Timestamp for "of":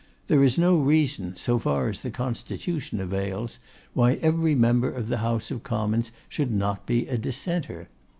4.89-5.09, 5.51-5.61